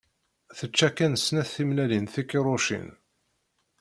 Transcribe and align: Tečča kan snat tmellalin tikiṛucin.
Tečča 0.57 0.89
kan 0.97 1.13
snat 1.17 1.49
tmellalin 1.55 2.05
tikiṛucin. 2.13 2.87